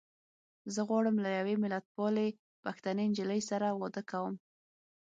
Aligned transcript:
زه 0.73 0.81
غواړم 0.89 1.15
له 1.23 1.29
يوې 1.37 1.55
ملتپالې 1.63 2.27
پښتنې 2.63 3.03
نجيلۍ 3.11 3.41
سره 3.49 3.67
واده 3.79 4.01
کوم. 4.11 4.35